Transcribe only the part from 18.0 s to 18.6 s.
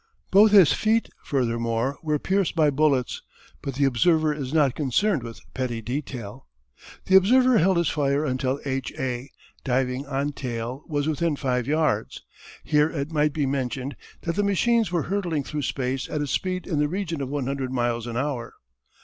an hour.